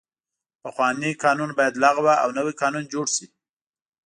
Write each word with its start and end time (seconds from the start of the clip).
پخواني 0.63 1.09
قوانین 1.23 1.49
باید 1.57 1.79
لغوه 1.83 2.13
او 2.23 2.29
نوي 2.37 2.53
قوانین 2.61 2.85
جوړ 2.93 3.05
سي. 3.15 3.25